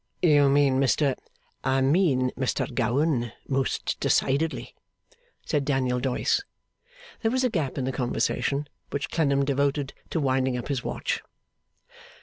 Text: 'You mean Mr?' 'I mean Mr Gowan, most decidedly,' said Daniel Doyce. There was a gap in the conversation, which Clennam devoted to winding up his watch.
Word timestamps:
'You 0.23 0.49
mean 0.49 0.79
Mr?' 0.79 1.13
'I 1.63 1.81
mean 1.81 2.31
Mr 2.35 2.65
Gowan, 2.73 3.33
most 3.47 3.99
decidedly,' 3.99 4.73
said 5.45 5.63
Daniel 5.63 5.99
Doyce. 5.99 6.41
There 7.21 7.29
was 7.29 7.43
a 7.43 7.51
gap 7.51 7.77
in 7.77 7.85
the 7.85 7.91
conversation, 7.91 8.67
which 8.89 9.11
Clennam 9.11 9.45
devoted 9.45 9.93
to 10.09 10.19
winding 10.19 10.57
up 10.57 10.69
his 10.69 10.83
watch. 10.83 11.21